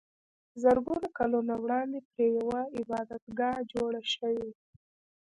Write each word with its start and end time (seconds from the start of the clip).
زرګونه 0.63 1.07
کلونه 1.17 1.53
وړاندې 1.63 1.99
پرې 2.09 2.27
یوه 2.39 2.61
عبادتګاه 2.79 3.57
جوړه 3.73 4.01
شوې 4.13 4.41
وه. 4.47 4.57